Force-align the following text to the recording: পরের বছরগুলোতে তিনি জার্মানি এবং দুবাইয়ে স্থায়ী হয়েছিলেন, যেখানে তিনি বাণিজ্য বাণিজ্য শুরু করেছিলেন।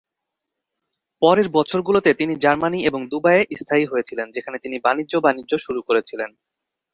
পরের 1.21 1.47
বছরগুলোতে 1.49 2.09
তিনি 2.13 2.33
জার্মানি 2.35 2.79
এবং 2.85 3.01
দুবাইয়ে 3.07 3.43
স্থায়ী 3.55 3.85
হয়েছিলেন, 3.85 4.27
যেখানে 4.31 4.57
তিনি 4.59 4.77
বাণিজ্য 4.79 5.13
বাণিজ্য 5.17 5.51
শুরু 5.57 5.79
করেছিলেন। 5.81 6.29